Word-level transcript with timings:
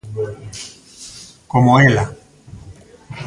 Como 1.51 1.71
ela. 1.79 2.05